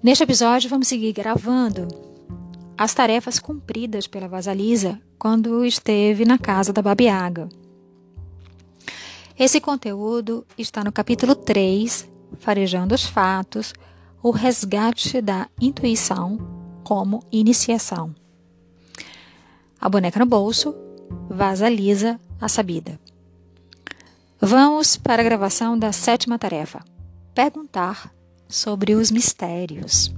Neste 0.00 0.22
episódio, 0.22 0.70
vamos 0.70 0.86
seguir 0.86 1.12
gravando 1.12 1.88
as 2.76 2.94
tarefas 2.94 3.40
cumpridas 3.40 4.06
pela 4.06 4.28
Vasalisa 4.28 5.00
quando 5.18 5.64
esteve 5.64 6.24
na 6.24 6.38
casa 6.38 6.72
da 6.72 6.80
Babiaga. 6.80 7.48
Esse 9.36 9.60
conteúdo 9.60 10.46
está 10.56 10.84
no 10.84 10.92
capítulo 10.92 11.34
3, 11.34 12.08
Farejando 12.38 12.94
os 12.94 13.06
Fatos, 13.06 13.74
o 14.22 14.30
resgate 14.30 15.20
da 15.20 15.48
intuição 15.60 16.38
como 16.84 17.20
iniciação. 17.32 18.14
A 19.80 19.88
boneca 19.88 20.20
no 20.20 20.26
bolso, 20.26 20.76
Vasalisa, 21.28 22.20
a 22.40 22.48
sabida. 22.48 23.00
Vamos 24.40 24.96
para 24.96 25.22
a 25.22 25.24
gravação 25.24 25.76
da 25.76 25.90
sétima 25.90 26.38
tarefa: 26.38 26.84
perguntar 27.34 28.16
sobre 28.48 28.94
os 28.94 29.10
mistérios. 29.10 30.14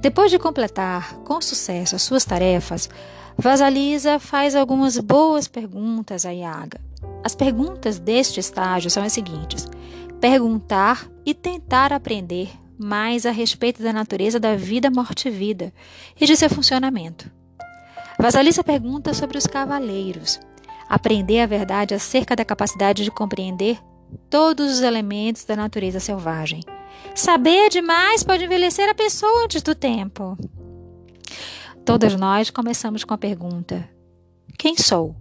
Depois 0.00 0.30
de 0.30 0.38
completar 0.38 1.14
com 1.20 1.40
sucesso 1.40 1.96
as 1.96 2.02
suas 2.02 2.24
tarefas, 2.24 2.88
Vasalisa 3.36 4.18
faz 4.18 4.54
algumas 4.54 4.98
boas 4.98 5.48
perguntas 5.48 6.24
a 6.24 6.30
Yaga. 6.30 6.80
As 7.24 7.34
perguntas 7.34 7.98
deste 7.98 8.38
estágio 8.38 8.90
são 8.90 9.02
as 9.02 9.12
seguintes: 9.12 9.66
perguntar 10.20 11.08
e 11.24 11.34
tentar 11.34 11.92
aprender 11.92 12.50
mais 12.78 13.24
a 13.24 13.30
respeito 13.30 13.82
da 13.82 13.92
natureza 13.92 14.38
da 14.38 14.54
vida, 14.54 14.90
morte 14.90 15.28
e 15.28 15.30
vida 15.30 15.72
e 16.20 16.26
de 16.26 16.36
seu 16.36 16.50
funcionamento. 16.50 17.30
Vasalisa 18.18 18.62
pergunta 18.62 19.14
sobre 19.14 19.38
os 19.38 19.46
cavaleiros, 19.46 20.38
aprender 20.88 21.40
a 21.40 21.46
verdade 21.46 21.94
acerca 21.94 22.36
da 22.36 22.44
capacidade 22.44 23.04
de 23.04 23.10
compreender 23.10 23.78
todos 24.30 24.72
os 24.72 24.80
elementos 24.80 25.44
da 25.44 25.56
natureza 25.56 26.00
selvagem. 26.00 26.60
Saber 27.14 27.68
demais 27.70 28.22
pode 28.22 28.44
envelhecer 28.44 28.88
a 28.88 28.94
pessoa 28.94 29.44
antes 29.44 29.62
do 29.62 29.74
tempo. 29.74 30.36
Todas 31.84 32.16
nós 32.16 32.50
começamos 32.50 33.04
com 33.04 33.14
a 33.14 33.18
pergunta: 33.18 33.88
quem 34.58 34.76
sou? 34.76 35.14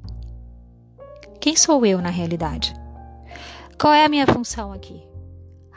Quem 1.40 1.56
sou 1.56 1.86
eu 1.86 2.02
na 2.02 2.10
realidade? 2.10 2.74
Qual 3.80 3.94
é 3.94 4.06
a 4.06 4.10
minha 4.10 4.26
função 4.26 4.72
aqui? 4.72 5.04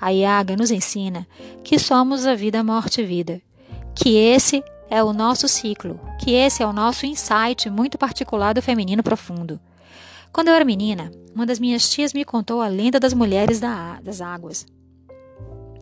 A 0.01 0.11
Yaga 0.11 0.56
nos 0.56 0.70
ensina 0.70 1.27
que 1.64 1.78
somos 1.78 2.27
a 2.27 2.34
vida, 2.34 2.62
morte 2.62 3.01
e 3.01 3.05
vida, 3.05 3.42
que 3.95 4.17
esse 4.17 4.62
é 4.89 5.03
o 5.03 5.12
nosso 5.12 5.48
ciclo, 5.48 5.98
que 6.20 6.33
esse 6.33 6.62
é 6.62 6.67
o 6.67 6.73
nosso 6.73 7.06
insight 7.06 7.69
muito 7.69 7.98
particular 7.98 8.55
do 8.55 8.62
feminino 8.62 9.03
profundo. 9.03 9.58
Quando 10.37 10.48
eu 10.48 10.55
era 10.55 10.67
menina, 10.67 11.11
uma 11.34 11.47
das 11.47 11.59
minhas 11.59 11.89
tias 11.89 12.12
me 12.12 12.23
contou 12.23 12.61
a 12.61 12.69
lenda 12.69 13.01
das 13.01 13.15
mulheres 13.15 13.59
das 13.59 14.20
águas. 14.20 14.67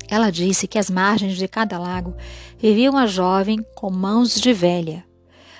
Ela 0.08 0.30
disse 0.30 0.68
que 0.68 0.78
às 0.78 0.88
margens 0.88 1.36
de 1.36 1.48
cada 1.48 1.76
lago 1.76 2.14
vivia 2.56 2.88
uma 2.88 3.04
jovem 3.04 3.66
com 3.74 3.90
mãos 3.90 4.40
de 4.40 4.52
velha. 4.52 5.04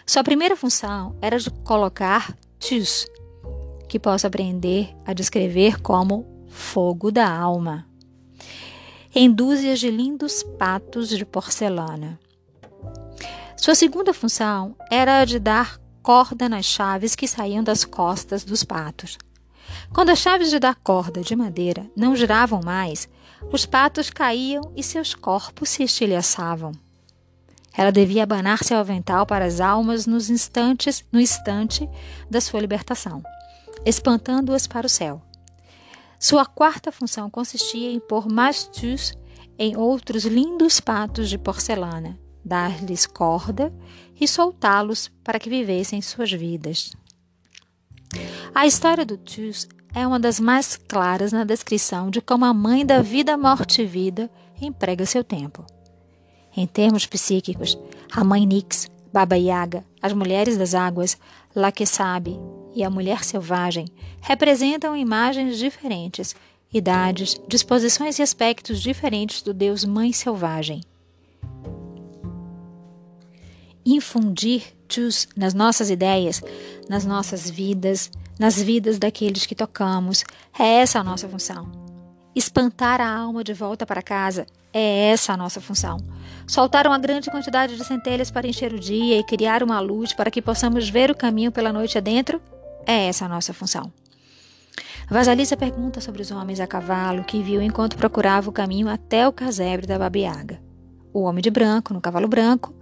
Sua 0.06 0.22
primeira 0.22 0.54
função 0.54 1.16
era 1.20 1.40
de 1.40 1.50
colocar 1.50 2.38
tus, 2.60 3.04
que 3.88 3.98
posso 3.98 4.28
aprender 4.28 4.94
a 5.04 5.12
descrever 5.12 5.82
como 5.82 6.46
fogo 6.46 7.10
da 7.10 7.28
alma, 7.28 7.88
em 9.12 9.28
dúzias 9.28 9.80
de 9.80 9.90
lindos 9.90 10.44
patos 10.56 11.08
de 11.08 11.26
porcelana. 11.26 12.16
Sua 13.56 13.74
segunda 13.74 14.14
função 14.14 14.76
era 14.88 15.18
a 15.18 15.24
de 15.24 15.40
dar 15.40 15.80
corda 16.04 16.50
nas 16.50 16.66
chaves 16.66 17.16
que 17.16 17.26
saíam 17.26 17.64
das 17.64 17.82
costas 17.82 18.44
dos 18.44 18.62
patos. 18.62 19.16
Quando 19.90 20.10
as 20.10 20.18
chaves 20.18 20.50
de 20.50 20.58
dar 20.58 20.74
corda 20.74 21.22
de 21.22 21.34
madeira 21.34 21.90
não 21.96 22.14
giravam 22.14 22.60
mais, 22.62 23.08
os 23.50 23.64
patos 23.64 24.10
caíam 24.10 24.70
e 24.76 24.82
seus 24.82 25.14
corpos 25.14 25.70
se 25.70 25.82
estilhaçavam. 25.82 26.72
Ela 27.74 27.90
devia 27.90 28.22
abanar 28.22 28.62
seu 28.62 28.76
avental 28.76 29.24
para 29.24 29.46
as 29.46 29.62
almas 29.62 30.06
nos 30.06 30.28
instantes, 30.28 31.02
no 31.10 31.18
instante 31.18 31.88
da 32.30 32.40
sua 32.40 32.60
libertação, 32.60 33.22
espantando-as 33.86 34.66
para 34.66 34.86
o 34.86 34.90
céu. 34.90 35.22
Sua 36.20 36.44
quarta 36.44 36.92
função 36.92 37.30
consistia 37.30 37.90
em 37.90 37.98
pôr 37.98 38.28
mastus 38.28 39.14
em 39.58 39.74
outros 39.74 40.24
lindos 40.26 40.80
patos 40.80 41.30
de 41.30 41.38
porcelana, 41.38 42.18
dar-lhes 42.44 43.06
corda 43.06 43.72
e 44.20 44.28
soltá-los 44.28 45.10
para 45.22 45.38
que 45.38 45.48
vivessem 45.48 46.02
suas 46.02 46.30
vidas. 46.30 46.94
A 48.54 48.66
história 48.66 49.04
do 49.04 49.16
Tus 49.16 49.66
é 49.94 50.06
uma 50.06 50.20
das 50.20 50.38
mais 50.38 50.76
claras 50.76 51.32
na 51.32 51.44
descrição 51.44 52.10
de 52.10 52.20
como 52.20 52.44
a 52.44 52.52
mãe 52.52 52.84
da 52.84 53.00
vida, 53.00 53.36
morte 53.36 53.82
e 53.82 53.86
vida 53.86 54.30
emprega 54.60 55.06
seu 55.06 55.24
tempo. 55.24 55.64
Em 56.56 56.66
termos 56.66 57.06
psíquicos, 57.06 57.78
a 58.12 58.22
mãe 58.22 58.46
Nix, 58.46 58.88
Baba 59.12 59.36
Yaga, 59.36 59.84
as 60.00 60.12
mulheres 60.12 60.56
das 60.56 60.74
águas, 60.74 61.16
Lakesabi 61.54 62.38
e 62.74 62.84
a 62.84 62.90
mulher 62.90 63.24
selvagem 63.24 63.86
representam 64.20 64.96
imagens 64.96 65.58
diferentes, 65.58 66.34
idades, 66.72 67.40
disposições 67.48 68.18
e 68.18 68.22
aspectos 68.22 68.80
diferentes 68.80 69.42
do 69.42 69.54
Deus 69.54 69.84
Mãe 69.84 70.12
Selvagem 70.12 70.80
infundir 73.84 74.62
Jus 74.88 75.26
nas 75.36 75.54
nossas 75.54 75.90
ideias, 75.90 76.42
nas 76.88 77.04
nossas 77.04 77.50
vidas, 77.50 78.10
nas 78.38 78.60
vidas 78.62 78.98
daqueles 78.98 79.46
que 79.46 79.54
tocamos. 79.54 80.24
É 80.58 80.80
essa 80.80 81.00
a 81.00 81.04
nossa 81.04 81.28
função. 81.28 81.70
Espantar 82.34 83.00
a 83.00 83.16
alma 83.16 83.42
de 83.42 83.52
volta 83.52 83.86
para 83.86 84.02
casa 84.02 84.46
é 84.72 85.10
essa 85.10 85.32
a 85.32 85.36
nossa 85.36 85.60
função. 85.60 85.98
Soltar 86.46 86.86
uma 86.86 86.98
grande 86.98 87.30
quantidade 87.30 87.76
de 87.76 87.84
centelhas 87.84 88.30
para 88.30 88.46
encher 88.46 88.72
o 88.72 88.78
dia 88.78 89.18
e 89.18 89.24
criar 89.24 89.62
uma 89.62 89.80
luz 89.80 90.12
para 90.12 90.30
que 90.30 90.42
possamos 90.42 90.88
ver 90.88 91.10
o 91.10 91.14
caminho 91.14 91.52
pela 91.52 91.72
noite 91.72 91.96
adentro 91.96 92.40
é 92.86 93.06
essa 93.06 93.24
a 93.24 93.28
nossa 93.28 93.52
função. 93.52 93.92
Vasalisa 95.08 95.56
pergunta 95.56 96.00
sobre 96.00 96.22
os 96.22 96.30
homens 96.30 96.60
a 96.60 96.66
cavalo 96.66 97.24
que 97.24 97.42
viu 97.42 97.62
enquanto 97.62 97.96
procurava 97.96 98.48
o 98.48 98.52
caminho 98.52 98.88
até 98.88 99.28
o 99.28 99.32
casebre 99.32 99.86
da 99.86 99.98
Babiaga. 99.98 100.60
O 101.12 101.20
homem 101.20 101.42
de 101.42 101.50
branco 101.50 101.94
no 101.94 102.00
cavalo 102.00 102.26
branco, 102.26 102.74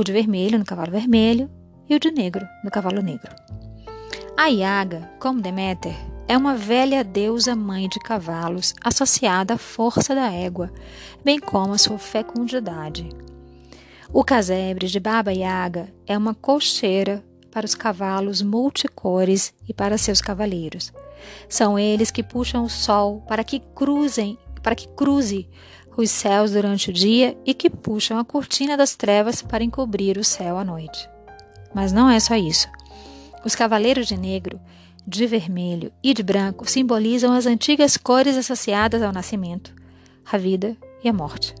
o 0.00 0.04
de 0.04 0.12
vermelho 0.12 0.58
no 0.58 0.64
cavalo 0.64 0.90
vermelho 0.90 1.50
e 1.86 1.94
o 1.94 2.00
de 2.00 2.10
negro 2.10 2.48
no 2.64 2.70
cavalo 2.70 3.02
negro. 3.02 3.30
A 4.34 4.46
Iaga, 4.46 5.10
como 5.20 5.42
Deméter, 5.42 5.94
é 6.26 6.38
uma 6.38 6.54
velha 6.54 7.04
deusa 7.04 7.54
mãe 7.54 7.86
de 7.86 7.98
cavalos 8.00 8.74
associada 8.82 9.54
à 9.54 9.58
força 9.58 10.14
da 10.14 10.32
égua, 10.32 10.72
bem 11.22 11.38
como 11.38 11.74
à 11.74 11.78
sua 11.78 11.98
fecundidade. 11.98 13.10
O 14.10 14.24
casebre 14.24 14.86
de 14.86 14.98
Baba 14.98 15.32
Yaga 15.32 15.92
é 16.06 16.16
uma 16.16 16.34
colcheira 16.34 17.22
para 17.50 17.66
os 17.66 17.74
cavalos 17.74 18.40
multicores 18.40 19.52
e 19.68 19.74
para 19.74 19.98
seus 19.98 20.22
cavaleiros. 20.22 20.94
São 21.46 21.78
eles 21.78 22.10
que 22.10 22.22
puxam 22.22 22.64
o 22.64 22.70
sol 22.70 23.22
para 23.28 23.44
que 23.44 23.60
cruzem, 23.74 24.38
para 24.62 24.74
que 24.74 24.88
cruze 24.88 25.46
os 25.96 26.10
céus 26.10 26.52
durante 26.52 26.90
o 26.90 26.92
dia 26.92 27.36
e 27.44 27.52
que 27.52 27.68
puxam 27.68 28.18
a 28.18 28.24
cortina 28.24 28.76
das 28.76 28.94
trevas 28.94 29.42
para 29.42 29.64
encobrir 29.64 30.18
o 30.18 30.24
céu 30.24 30.58
à 30.58 30.64
noite. 30.64 31.08
Mas 31.74 31.92
não 31.92 32.08
é 32.08 32.18
só 32.18 32.34
isso. 32.34 32.68
Os 33.44 33.54
cavaleiros 33.54 34.06
de 34.06 34.16
negro, 34.16 34.60
de 35.06 35.26
vermelho 35.26 35.92
e 36.02 36.12
de 36.12 36.22
branco 36.22 36.70
simbolizam 36.70 37.32
as 37.32 37.46
antigas 37.46 37.96
cores 37.96 38.36
associadas 38.36 39.02
ao 39.02 39.12
nascimento, 39.12 39.74
a 40.30 40.36
vida 40.36 40.76
e 41.02 41.08
a 41.08 41.12
morte. 41.12 41.54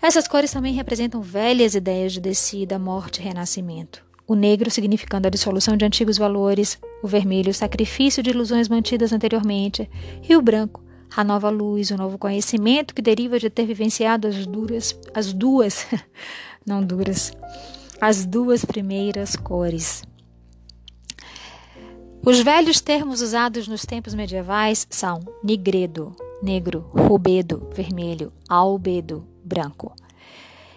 Essas 0.00 0.28
cores 0.28 0.52
também 0.52 0.74
representam 0.74 1.22
velhas 1.22 1.74
ideias 1.74 2.12
de 2.12 2.20
descida, 2.20 2.78
morte 2.78 3.20
e 3.20 3.24
renascimento. 3.24 4.04
O 4.26 4.34
negro 4.34 4.70
significando 4.70 5.26
a 5.26 5.30
dissolução 5.30 5.76
de 5.76 5.84
antigos 5.84 6.18
valores, 6.18 6.78
o 7.02 7.08
vermelho 7.08 7.50
o 7.50 7.54
sacrifício 7.54 8.22
de 8.22 8.30
ilusões 8.30 8.68
mantidas 8.68 9.12
anteriormente 9.12 9.88
e 10.28 10.36
o 10.36 10.42
branco 10.42 10.83
a 11.16 11.22
nova 11.22 11.48
luz, 11.50 11.90
o 11.90 11.96
novo 11.96 12.18
conhecimento 12.18 12.94
que 12.94 13.02
deriva 13.02 13.38
de 13.38 13.48
ter 13.48 13.66
vivenciado 13.66 14.26
as 14.26 14.46
duras, 14.46 14.98
as 15.14 15.32
duas, 15.32 15.86
não 16.66 16.82
duras, 16.84 17.32
as 18.00 18.26
duas 18.26 18.64
primeiras 18.64 19.36
cores. 19.36 20.02
Os 22.26 22.40
velhos 22.40 22.80
termos 22.80 23.20
usados 23.20 23.68
nos 23.68 23.84
tempos 23.84 24.14
medievais 24.14 24.86
são 24.88 25.20
nigredo, 25.42 26.16
negro, 26.42 26.90
rubedo, 26.92 27.68
vermelho, 27.74 28.32
albedo, 28.48 29.26
branco. 29.44 29.94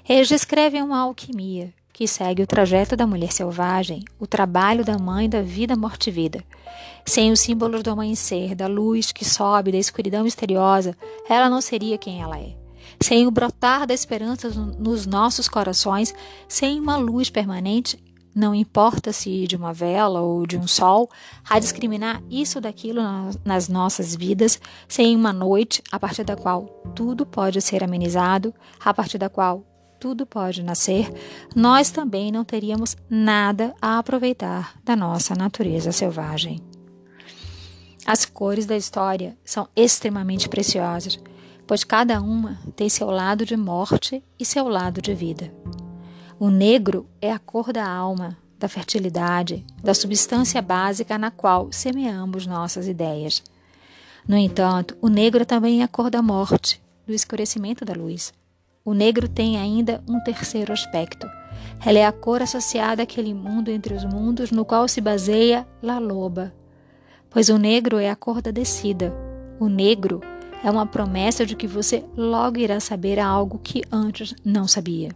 Eles 0.07 0.27
descrevem 0.27 0.83
uma 0.83 0.99
alquimia, 0.99 1.73
que 1.97 2.07
segue 2.07 2.43
o 2.43 2.47
trajeto 2.47 2.95
da 2.95 3.07
mulher 3.07 3.31
selvagem, 3.31 4.05
o 4.19 4.27
trabalho 4.27 4.85
da 4.85 4.99
mãe 4.99 5.27
da 5.27 5.41
vida, 5.41 5.75
morte 5.75 6.11
e 6.11 6.13
vida. 6.13 6.43
Sem 7.03 7.31
os 7.31 7.39
símbolos 7.39 7.81
do 7.81 7.89
amanhecer, 7.89 8.53
da 8.53 8.67
luz 8.67 9.11
que 9.11 9.25
sobe 9.25 9.71
da 9.71 9.79
escuridão 9.79 10.23
misteriosa, 10.23 10.95
ela 11.27 11.49
não 11.49 11.59
seria 11.59 11.97
quem 11.97 12.21
ela 12.21 12.37
é. 12.37 12.55
Sem 13.01 13.25
o 13.25 13.31
brotar 13.31 13.87
da 13.87 13.95
esperança 13.95 14.47
nos 14.77 15.07
nossos 15.07 15.49
corações, 15.49 16.13
sem 16.47 16.79
uma 16.79 16.97
luz 16.97 17.31
permanente 17.31 17.97
não 18.35 18.53
importa 18.53 19.11
se 19.11 19.47
de 19.47 19.55
uma 19.55 19.73
vela 19.73 20.21
ou 20.21 20.45
de 20.45 20.55
um 20.55 20.67
sol, 20.67 21.09
a 21.49 21.57
discriminar 21.57 22.21
isso 22.29 22.61
daquilo 22.61 23.01
nas 23.43 23.67
nossas 23.67 24.15
vidas, 24.15 24.61
sem 24.87 25.15
uma 25.15 25.33
noite 25.33 25.81
a 25.91 25.99
partir 25.99 26.23
da 26.23 26.35
qual 26.35 26.65
tudo 26.93 27.25
pode 27.25 27.59
ser 27.59 27.83
amenizado, 27.83 28.53
a 28.85 28.93
partir 28.93 29.17
da 29.17 29.27
qual 29.27 29.65
tudo 29.99 30.25
pode 30.25 30.63
nascer, 30.63 31.11
nós 31.55 31.89
também 31.89 32.31
não 32.31 32.43
teríamos 32.43 32.95
nada 33.09 33.73
a 33.81 33.97
aproveitar 33.97 34.77
da 34.83 34.95
nossa 34.95 35.35
natureza 35.35 35.91
selvagem. 35.91 36.61
As 38.05 38.25
cores 38.25 38.65
da 38.65 38.77
história 38.77 39.37
são 39.43 39.67
extremamente 39.75 40.47
preciosas, 40.47 41.19
pois 41.65 41.83
cada 41.83 42.21
uma 42.21 42.57
tem 42.75 42.87
seu 42.87 43.09
lado 43.09 43.45
de 43.45 43.57
morte 43.57 44.23
e 44.39 44.45
seu 44.45 44.69
lado 44.69 45.01
de 45.01 45.13
vida. 45.13 45.53
O 46.39 46.49
negro 46.49 47.09
é 47.21 47.31
a 47.31 47.39
cor 47.39 47.73
da 47.73 47.85
alma, 47.85 48.37
da 48.57 48.69
fertilidade, 48.69 49.65
da 49.83 49.93
substância 49.93 50.61
básica 50.61 51.17
na 51.17 51.31
qual 51.31 51.69
semeamos 51.71 52.47
nossas 52.47 52.87
ideias. 52.87 53.43
No 54.27 54.37
entanto, 54.37 54.97
o 55.01 55.07
negro 55.09 55.45
também 55.45 55.81
é 55.81 55.83
a 55.83 55.87
cor 55.87 56.09
da 56.09 56.21
morte, 56.21 56.81
do 57.05 57.13
escurecimento 57.13 57.83
da 57.83 57.93
luz. 57.93 58.33
O 58.87 58.93
negro 58.93 59.27
tem 59.27 59.57
ainda 59.57 60.01
um 60.07 60.17
terceiro 60.17 60.71
aspecto. 60.71 61.29
Ela 61.85 61.99
é 61.99 62.05
a 62.05 62.11
cor 62.13 62.41
associada 62.41 63.03
àquele 63.03 63.33
mundo 63.33 63.69
entre 63.69 63.93
os 63.93 64.05
mundos 64.05 64.49
no 64.49 64.63
qual 64.63 64.87
se 64.87 65.01
baseia 65.01 65.67
La 65.83 65.99
Loba. 65.99 66.53
Pois 67.29 67.49
o 67.49 67.57
negro 67.57 67.97
é 67.97 68.09
a 68.09 68.15
cor 68.15 68.41
da 68.41 68.49
descida. 68.49 69.13
O 69.59 69.67
negro 69.67 70.21
é 70.63 70.71
uma 70.71 70.85
promessa 70.85 71.45
de 71.45 71.53
que 71.53 71.67
você 71.67 72.05
logo 72.15 72.59
irá 72.59 72.79
saber 72.79 73.19
algo 73.19 73.59
que 73.61 73.83
antes 73.91 74.33
não 74.41 74.69
sabia. 74.69 75.09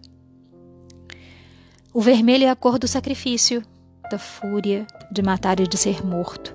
O 1.93 2.01
vermelho 2.01 2.43
é 2.43 2.49
a 2.49 2.55
cor 2.57 2.77
do 2.77 2.89
sacrifício, 2.89 3.63
da 4.11 4.19
fúria, 4.19 4.85
de 5.09 5.21
matar 5.21 5.61
e 5.61 5.65
de 5.65 5.77
ser 5.77 6.05
morto. 6.05 6.53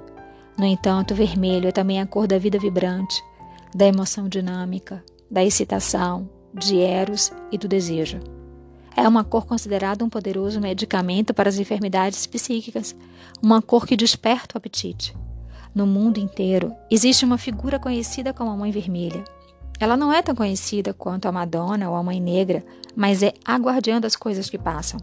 No 0.59 0.67
entanto, 0.67 1.13
o 1.13 1.17
vermelho 1.17 1.67
é 1.67 1.73
também 1.73 1.99
a 1.99 2.05
cor 2.05 2.27
da 2.27 2.37
vida 2.37 2.59
vibrante, 2.59 3.25
da 3.75 3.87
emoção 3.87 4.29
dinâmica, 4.29 5.03
da 5.31 5.43
excitação, 5.43 6.36
de 6.59 6.79
Eros 6.79 7.33
e 7.53 7.59
do 7.59 7.69
desejo. 7.69 8.19
É 8.97 9.07
uma 9.07 9.23
cor 9.23 9.45
considerada 9.45 10.05
um 10.05 10.09
poderoso 10.09 10.61
medicamento 10.61 11.35
para 11.35 11.51
as 11.51 11.59
enfermidades 11.59 12.27
psíquicas, 12.27 12.97
uma 13.43 13.61
cor 13.61 13.87
que 13.87 13.95
desperta 13.95 14.57
o 14.57 14.59
apetite. 14.59 15.15
No 15.75 15.87
mundo 15.87 16.19
inteiro, 16.19 16.75
existe 16.91 17.25
uma 17.25 17.37
figura 17.37 17.79
conhecida 17.79 18.33
como 18.33 18.51
a 18.51 18.57
Mãe 18.57 18.71
Vermelha. 18.71 19.23
Ela 19.79 19.99
não 19.99 20.11
é 20.11 20.23
tão 20.23 20.35
conhecida 20.35 20.95
quanto 20.95 21.29
a 21.29 21.33
Madonna 21.33 21.91
ou 21.91 21.95
a 21.95 22.03
Mãe 22.03 22.19
Negra, 22.19 22.65
mas 22.97 23.23
é 23.23 23.35
a 23.45 23.57
guardiã 23.57 24.01
das 24.01 24.17
coisas 24.17 24.49
que 24.49 24.57
passam. 24.57 24.99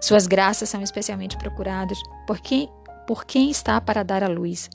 Suas 0.00 0.26
graças 0.26 0.70
são 0.70 0.80
especialmente 0.80 1.36
procuradas 1.36 1.98
por 2.26 2.38
quem, 2.38 2.70
por 3.06 3.26
quem 3.26 3.50
está 3.50 3.78
para 3.78 4.02
dar 4.02 4.22
a 4.22 4.28
luz. 4.28 4.70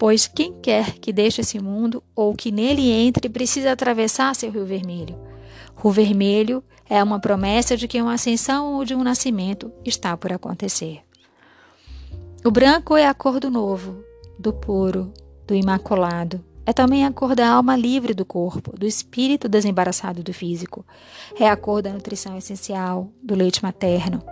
Pois 0.00 0.26
quem 0.26 0.54
quer 0.62 0.94
que 0.94 1.12
deixe 1.12 1.42
esse 1.42 1.60
mundo 1.60 2.02
ou 2.16 2.34
que 2.34 2.50
nele 2.50 2.90
entre 2.90 3.28
precisa 3.28 3.72
atravessar 3.72 4.34
seu 4.34 4.50
rio 4.50 4.64
vermelho. 4.64 5.14
O 5.84 5.90
vermelho 5.90 6.64
é 6.88 7.04
uma 7.04 7.20
promessa 7.20 7.76
de 7.76 7.86
que 7.86 8.00
uma 8.00 8.14
ascensão 8.14 8.76
ou 8.76 8.82
de 8.86 8.94
um 8.94 9.02
nascimento 9.02 9.70
está 9.84 10.16
por 10.16 10.32
acontecer. 10.32 11.02
O 12.42 12.50
branco 12.50 12.96
é 12.96 13.06
a 13.06 13.12
cor 13.12 13.38
do 13.38 13.50
novo, 13.50 14.02
do 14.38 14.54
puro, 14.54 15.12
do 15.46 15.54
imaculado. 15.54 16.42
É 16.64 16.72
também 16.72 17.04
a 17.04 17.12
cor 17.12 17.36
da 17.36 17.50
alma 17.50 17.76
livre 17.76 18.14
do 18.14 18.24
corpo, 18.24 18.74
do 18.74 18.86
espírito 18.86 19.50
desembaraçado 19.50 20.22
do 20.22 20.32
físico. 20.32 20.82
É 21.38 21.46
a 21.46 21.56
cor 21.58 21.82
da 21.82 21.92
nutrição 21.92 22.38
essencial, 22.38 23.12
do 23.22 23.34
leite 23.34 23.62
materno. 23.62 24.22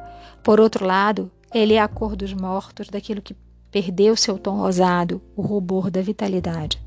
Por 0.43 0.61
outro 0.61 0.87
lado, 0.87 1.31
ele 1.53 1.75
é 1.75 1.81
a 1.81 1.88
cor 1.88 2.17
dos 2.17 2.32
mortos, 2.32 2.88
daquilo 2.88 3.20
que 3.20 3.37
perdeu 3.70 4.17
seu 4.17 4.38
tom 4.38 4.56
rosado, 4.56 5.20
o 5.37 5.43
rubor 5.43 5.91
da 5.91 6.00
vitalidade. 6.00 6.81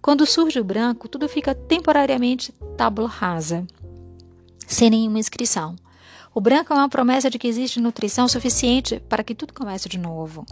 Quando 0.00 0.26
surge 0.26 0.60
o 0.60 0.64
branco, 0.64 1.08
tudo 1.08 1.28
fica 1.28 1.54
temporariamente 1.54 2.52
tábula 2.76 3.08
rasa, 3.08 3.66
sem 4.66 4.90
nenhuma 4.90 5.18
inscrição. 5.18 5.76
O 6.34 6.40
branco 6.40 6.72
é 6.72 6.76
uma 6.76 6.88
promessa 6.88 7.30
de 7.30 7.38
que 7.38 7.48
existe 7.48 7.80
nutrição 7.80 8.28
suficiente 8.28 9.00
para 9.08 9.24
que 9.24 9.34
tudo 9.34 9.54
comece 9.54 9.88
de 9.88 9.98
novo. 9.98 10.44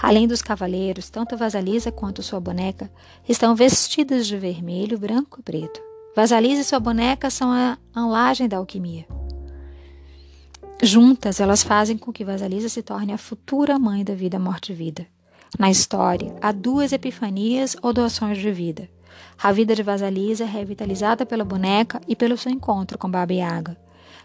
Além 0.00 0.28
dos 0.28 0.40
cavaleiros, 0.40 1.10
tanto 1.10 1.36
Vasalisa 1.36 1.90
quanto 1.90 2.22
sua 2.22 2.38
boneca 2.38 2.90
estão 3.28 3.54
vestidas 3.54 4.26
de 4.26 4.36
vermelho, 4.36 4.98
branco 4.98 5.40
e 5.40 5.42
preto. 5.42 5.80
Vasalisa 6.14 6.60
e 6.60 6.64
sua 6.64 6.80
boneca 6.80 7.30
são 7.30 7.50
a 7.50 7.76
anlagem 7.94 8.48
da 8.48 8.58
alquimia. 8.58 9.17
Juntas, 10.82 11.40
elas 11.40 11.62
fazem 11.62 11.98
com 11.98 12.12
que 12.12 12.24
Vasalisa 12.24 12.68
se 12.68 12.82
torne 12.82 13.12
a 13.12 13.18
futura 13.18 13.78
mãe 13.78 14.04
da 14.04 14.14
vida, 14.14 14.38
morte 14.38 14.72
e 14.72 14.74
vida. 14.74 15.06
Na 15.58 15.70
história, 15.70 16.34
há 16.40 16.52
duas 16.52 16.92
epifanias 16.92 17.76
ou 17.82 17.92
doações 17.92 18.38
de 18.38 18.50
vida. 18.50 18.88
A 19.42 19.50
vida 19.50 19.74
de 19.74 19.82
Vasalisa 19.82 20.44
é 20.44 20.46
revitalizada 20.46 21.26
pela 21.26 21.44
boneca 21.44 22.00
e 22.06 22.14
pelo 22.14 22.36
seu 22.36 22.52
encontro 22.52 22.96
com 22.96 23.10
Baba 23.10 23.32
Yaga 23.32 23.76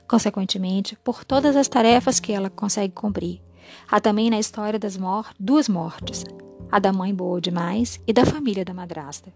consequentemente, 0.08 0.96
por 1.04 1.24
todas 1.24 1.56
as 1.56 1.68
tarefas 1.68 2.20
que 2.20 2.32
ela 2.32 2.50
consegue 2.50 2.94
cumprir. 2.94 3.42
Há 3.90 4.00
também 4.00 4.30
na 4.30 4.40
história 4.40 4.78
das 4.78 4.98
mor 4.98 5.34
duas 5.40 5.68
mortes, 5.68 6.24
a 6.72 6.80
da 6.80 6.92
mãe 6.92 7.14
boa 7.14 7.40
demais 7.40 8.00
e 8.06 8.14
da 8.14 8.26
família 8.26 8.66
da 8.66 8.74
madrasta. 8.74 9.34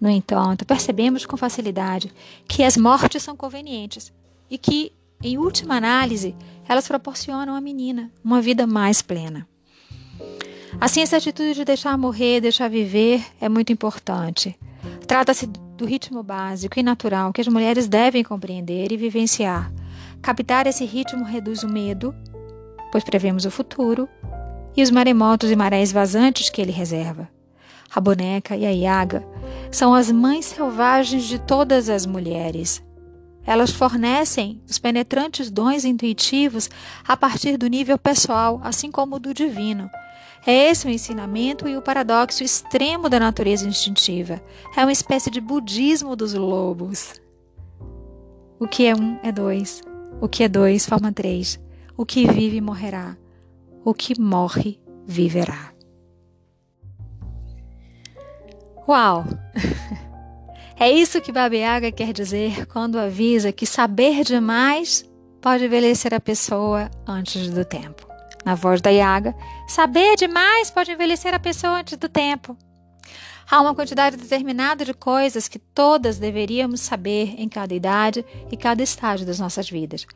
No 0.00 0.08
entanto, 0.08 0.64
percebemos 0.64 1.26
com 1.26 1.36
facilidade 1.36 2.12
que 2.46 2.62
as 2.62 2.76
mortes 2.76 3.22
são 3.22 3.36
convenientes 3.36 4.12
e 4.50 4.58
que, 4.58 4.92
em 5.24 5.38
última 5.38 5.76
análise, 5.76 6.36
elas 6.68 6.86
proporcionam 6.86 7.54
à 7.54 7.60
menina 7.60 8.10
uma 8.22 8.40
vida 8.40 8.66
mais 8.66 9.02
plena. 9.02 9.48
Assim, 10.80 11.00
essa 11.00 11.16
atitude 11.16 11.54
de 11.54 11.64
deixar 11.64 11.96
morrer, 11.96 12.40
deixar 12.40 12.68
viver 12.68 13.24
é 13.40 13.48
muito 13.48 13.72
importante. 13.72 14.56
Trata-se 15.06 15.46
do 15.46 15.84
ritmo 15.84 16.22
básico 16.22 16.78
e 16.78 16.82
natural 16.82 17.32
que 17.32 17.40
as 17.40 17.48
mulheres 17.48 17.88
devem 17.88 18.22
compreender 18.22 18.92
e 18.92 18.96
vivenciar 18.96 19.72
Captar 20.24 20.66
esse 20.66 20.86
ritmo 20.86 21.22
reduz 21.22 21.62
o 21.64 21.68
medo, 21.68 22.14
pois 22.90 23.04
prevemos 23.04 23.44
o 23.44 23.50
futuro, 23.50 24.08
e 24.74 24.82
os 24.82 24.90
maremotos 24.90 25.50
e 25.50 25.54
marés 25.54 25.92
vazantes 25.92 26.48
que 26.48 26.62
ele 26.62 26.72
reserva. 26.72 27.28
A 27.94 28.00
boneca 28.00 28.56
e 28.56 28.64
a 28.64 28.72
iaga 28.72 29.22
são 29.70 29.94
as 29.94 30.10
mães 30.10 30.46
selvagens 30.46 31.24
de 31.24 31.38
todas 31.38 31.90
as 31.90 32.06
mulheres. 32.06 32.82
Elas 33.46 33.70
fornecem 33.70 34.60
os 34.68 34.78
penetrantes 34.78 35.50
dons 35.50 35.84
intuitivos 35.84 36.70
a 37.06 37.16
partir 37.16 37.56
do 37.56 37.66
nível 37.66 37.98
pessoal, 37.98 38.60
assim 38.62 38.90
como 38.90 39.20
do 39.20 39.34
divino. 39.34 39.90
É 40.46 40.70
esse 40.70 40.86
o 40.86 40.90
ensinamento 40.90 41.66
e 41.66 41.76
o 41.76 41.82
paradoxo 41.82 42.42
extremo 42.42 43.08
da 43.08 43.18
natureza 43.18 43.66
instintiva. 43.66 44.42
É 44.76 44.82
uma 44.82 44.92
espécie 44.92 45.30
de 45.30 45.40
budismo 45.40 46.14
dos 46.14 46.34
lobos. 46.34 47.14
O 48.58 48.66
que 48.66 48.86
é 48.86 48.94
um 48.94 49.18
é 49.22 49.32
dois. 49.32 49.82
O 50.20 50.28
que 50.28 50.44
é 50.44 50.48
dois 50.48 50.86
forma 50.86 51.12
três. 51.12 51.58
O 51.96 52.04
que 52.04 52.26
vive 52.26 52.60
morrerá. 52.60 53.16
O 53.84 53.94
que 53.94 54.18
morre 54.20 54.80
viverá. 55.06 55.72
Uau! 58.86 59.24
É 60.84 60.90
isso 60.90 61.18
que 61.18 61.32
Babiaga 61.32 61.90
quer 61.90 62.12
dizer 62.12 62.66
quando 62.66 62.98
avisa 62.98 63.50
que 63.50 63.64
saber 63.64 64.22
demais 64.22 65.02
pode 65.40 65.64
envelhecer 65.64 66.12
a 66.12 66.20
pessoa 66.20 66.90
antes 67.06 67.48
do 67.48 67.64
tempo. 67.64 68.06
Na 68.44 68.54
voz 68.54 68.82
da 68.82 68.90
Yaga, 68.90 69.34
saber 69.66 70.14
demais 70.14 70.70
pode 70.70 70.92
envelhecer 70.92 71.32
a 71.32 71.38
pessoa 71.38 71.78
antes 71.78 71.96
do 71.96 72.06
tempo. 72.06 72.54
Há 73.50 73.62
uma 73.62 73.74
quantidade 73.74 74.18
determinada 74.18 74.84
de 74.84 74.92
coisas 74.92 75.48
que 75.48 75.58
todas 75.58 76.18
deveríamos 76.18 76.80
saber 76.80 77.34
em 77.38 77.48
cada 77.48 77.74
idade 77.74 78.22
e 78.52 78.54
cada 78.54 78.82
estágio 78.82 79.24
das 79.24 79.38
nossas 79.38 79.70
vidas. 79.70 80.06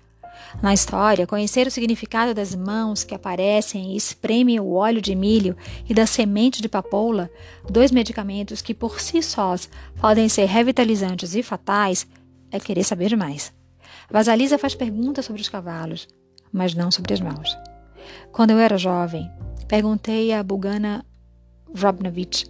Na 0.62 0.74
história, 0.74 1.26
conhecer 1.26 1.66
o 1.66 1.70
significado 1.70 2.34
das 2.34 2.54
mãos 2.54 3.04
que 3.04 3.14
aparecem 3.14 3.92
e 3.92 3.96
espremem 3.96 4.58
o 4.58 4.72
óleo 4.72 5.00
de 5.00 5.14
milho 5.14 5.56
e 5.88 5.94
da 5.94 6.06
semente 6.06 6.62
de 6.62 6.68
papoula, 6.68 7.30
dois 7.68 7.90
medicamentos 7.90 8.62
que 8.62 8.74
por 8.74 9.00
si 9.00 9.22
sós 9.22 9.68
podem 10.00 10.28
ser 10.28 10.46
revitalizantes 10.46 11.34
e 11.34 11.42
fatais, 11.42 12.06
é 12.50 12.58
querer 12.58 12.84
saber 12.84 13.08
demais. 13.08 13.52
Vasalisa 14.10 14.58
faz 14.58 14.74
perguntas 14.74 15.24
sobre 15.24 15.42
os 15.42 15.48
cavalos, 15.48 16.08
mas 16.52 16.74
não 16.74 16.90
sobre 16.90 17.14
as 17.14 17.20
mãos. 17.20 17.56
Quando 18.32 18.50
eu 18.50 18.58
era 18.58 18.78
jovem, 18.78 19.30
perguntei 19.66 20.32
a 20.32 20.42
Bugana 20.42 21.04
Robnovich 21.76 22.46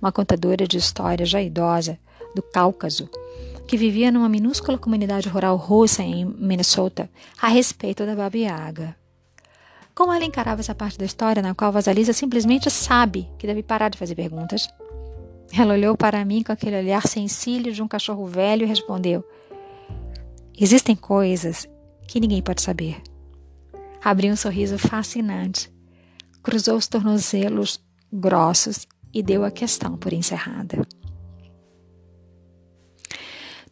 uma 0.00 0.10
contadora 0.10 0.66
de 0.66 0.78
história 0.78 1.26
já 1.26 1.42
idosa 1.42 1.98
do 2.34 2.42
Cáucaso, 2.42 3.08
que 3.70 3.76
vivia 3.76 4.10
numa 4.10 4.28
minúscula 4.28 4.76
comunidade 4.76 5.28
rural 5.28 5.54
russa 5.54 6.02
em 6.02 6.24
Minnesota, 6.24 7.08
a 7.40 7.46
respeito 7.46 8.04
da 8.04 8.16
Baba 8.16 8.36
Yaga. 8.36 8.96
Como 9.94 10.12
ela 10.12 10.24
encarava 10.24 10.60
essa 10.60 10.74
parte 10.74 10.98
da 10.98 11.04
história 11.04 11.40
na 11.40 11.54
qual 11.54 11.70
Vasalisa 11.70 12.12
simplesmente 12.12 12.68
sabe 12.68 13.28
que 13.38 13.46
deve 13.46 13.62
parar 13.62 13.88
de 13.88 13.96
fazer 13.96 14.16
perguntas? 14.16 14.68
Ela 15.56 15.74
olhou 15.74 15.96
para 15.96 16.24
mim 16.24 16.42
com 16.42 16.50
aquele 16.50 16.78
olhar 16.80 17.06
sensível 17.06 17.72
de 17.72 17.80
um 17.80 17.86
cachorro 17.86 18.26
velho 18.26 18.64
e 18.64 18.68
respondeu: 18.68 19.24
Existem 20.58 20.96
coisas 20.96 21.64
que 22.08 22.18
ninguém 22.18 22.42
pode 22.42 22.62
saber. 22.62 23.00
Abriu 24.02 24.32
um 24.32 24.36
sorriso 24.36 24.80
fascinante, 24.80 25.72
cruzou 26.42 26.76
os 26.76 26.88
tornozelos 26.88 27.78
grossos 28.12 28.84
e 29.14 29.22
deu 29.22 29.44
a 29.44 29.50
questão 29.52 29.96
por 29.96 30.12
encerrada. 30.12 30.84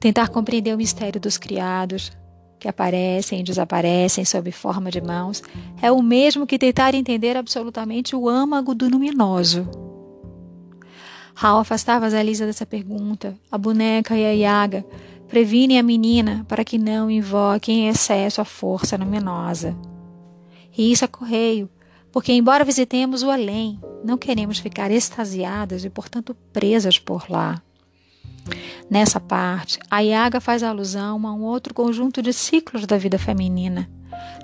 Tentar 0.00 0.28
compreender 0.28 0.74
o 0.74 0.78
mistério 0.78 1.20
dos 1.20 1.36
criados, 1.36 2.12
que 2.58 2.68
aparecem 2.68 3.40
e 3.40 3.42
desaparecem 3.42 4.24
sob 4.24 4.50
forma 4.52 4.90
de 4.90 5.00
mãos, 5.00 5.42
é 5.82 5.90
o 5.90 6.02
mesmo 6.02 6.46
que 6.46 6.58
tentar 6.58 6.94
entender 6.94 7.36
absolutamente 7.36 8.14
o 8.14 8.28
âmago 8.28 8.74
do 8.74 8.88
luminoso. 8.88 9.68
Hal 11.40 11.58
afastava 11.58 12.06
a 12.06 12.22
Lisa 12.22 12.46
dessa 12.46 12.66
pergunta. 12.66 13.36
A 13.50 13.56
boneca 13.56 14.16
e 14.16 14.24
a 14.24 14.30
Yaga 14.30 14.84
previnem 15.28 15.78
a 15.78 15.82
menina 15.82 16.44
para 16.48 16.64
que 16.64 16.78
não 16.78 17.10
invoque 17.10 17.70
em 17.70 17.88
excesso 17.88 18.40
a 18.40 18.44
força 18.44 18.96
luminosa. 18.96 19.76
E 20.76 20.90
isso 20.90 21.04
é 21.04 21.08
correio, 21.08 21.68
porque, 22.10 22.32
embora 22.32 22.64
visitemos 22.64 23.22
o 23.22 23.30
além, 23.30 23.80
não 24.04 24.18
queremos 24.18 24.58
ficar 24.58 24.90
extasiadas 24.90 25.84
e, 25.84 25.90
portanto, 25.90 26.36
presas 26.52 26.98
por 26.98 27.30
lá. 27.30 27.62
Nessa 28.90 29.20
parte, 29.20 29.78
a 29.90 30.00
Yaga 30.00 30.40
faz 30.40 30.62
alusão 30.62 31.26
a 31.26 31.32
um 31.32 31.42
outro 31.42 31.74
conjunto 31.74 32.22
de 32.22 32.32
ciclos 32.32 32.86
da 32.86 32.96
vida 32.96 33.18
feminina. 33.18 33.88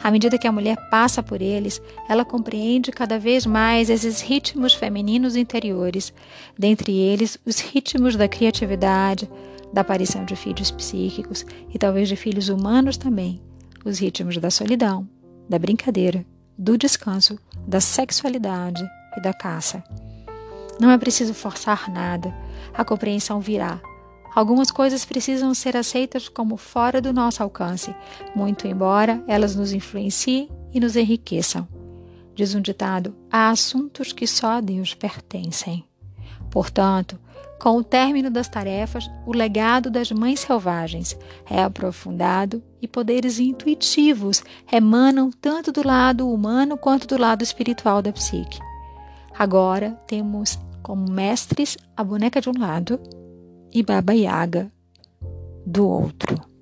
À 0.02 0.10
medida 0.10 0.38
que 0.38 0.46
a 0.46 0.52
mulher 0.52 0.76
passa 0.90 1.22
por 1.22 1.40
eles, 1.40 1.80
ela 2.08 2.24
compreende 2.24 2.92
cada 2.92 3.18
vez 3.18 3.46
mais 3.46 3.88
esses 3.88 4.20
ritmos 4.20 4.74
femininos 4.74 5.34
interiores, 5.34 6.12
dentre 6.58 6.92
eles 6.92 7.38
os 7.44 7.58
ritmos 7.58 8.14
da 8.14 8.28
criatividade, 8.28 9.28
da 9.72 9.80
aparição 9.80 10.24
de 10.24 10.36
filhos 10.36 10.70
psíquicos 10.70 11.44
e 11.72 11.78
talvez 11.78 12.08
de 12.08 12.16
filhos 12.16 12.48
humanos 12.48 12.96
também, 12.96 13.40
os 13.84 13.98
ritmos 13.98 14.36
da 14.36 14.50
solidão, 14.50 15.08
da 15.48 15.58
brincadeira, 15.58 16.24
do 16.56 16.76
descanso, 16.76 17.38
da 17.66 17.80
sexualidade 17.80 18.86
e 19.16 19.22
da 19.22 19.32
caça. 19.32 19.82
Não 20.78 20.90
é 20.90 20.98
preciso 20.98 21.32
forçar 21.34 21.90
nada, 21.90 22.32
a 22.72 22.84
compreensão 22.84 23.40
virá 23.40 23.80
Algumas 24.34 24.70
coisas 24.70 25.04
precisam 25.04 25.54
ser 25.54 25.76
aceitas 25.76 26.28
como 26.28 26.56
fora 26.56 27.00
do 27.00 27.12
nosso 27.12 27.42
alcance, 27.42 27.94
muito 28.34 28.66
embora 28.66 29.22
elas 29.28 29.54
nos 29.54 29.72
influenciem 29.72 30.48
e 30.72 30.80
nos 30.80 30.96
enriqueçam. 30.96 31.68
Diz 32.34 32.54
um 32.54 32.60
ditado: 32.60 33.14
há 33.30 33.50
assuntos 33.50 34.12
que 34.12 34.26
só 34.26 34.52
a 34.52 34.60
Deus 34.60 34.92
pertencem. 34.92 35.84
Portanto, 36.50 37.18
com 37.60 37.76
o 37.76 37.84
término 37.84 38.28
das 38.28 38.48
tarefas, 38.48 39.08
o 39.24 39.32
legado 39.32 39.88
das 39.88 40.10
mães 40.10 40.40
selvagens 40.40 41.16
é 41.48 41.62
aprofundado 41.62 42.62
e 42.82 42.88
poderes 42.88 43.38
intuitivos 43.38 44.42
emanam 44.70 45.30
tanto 45.30 45.70
do 45.70 45.86
lado 45.86 46.28
humano 46.28 46.76
quanto 46.76 47.06
do 47.06 47.16
lado 47.16 47.42
espiritual 47.42 48.02
da 48.02 48.12
psique. 48.12 48.58
Agora 49.38 49.92
temos 50.06 50.58
como 50.82 51.10
mestres 51.10 51.78
a 51.96 52.04
boneca 52.04 52.40
de 52.40 52.50
um 52.50 52.58
lado 52.58 53.00
e 53.74 53.82
Baba 53.82 54.14
Yaga 54.14 54.70
do 55.66 55.88
outro. 55.88 56.53